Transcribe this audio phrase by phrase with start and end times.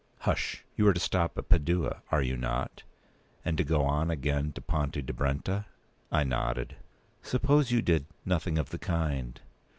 [0.21, 0.63] "Hush!
[0.75, 2.81] You are to stop at Padua, are you not,
[3.45, 5.65] and to go on again at Ponte di Brenta?"
[6.11, 6.75] I nodded.
[7.21, 9.39] "Suppose you did nothing of the kind.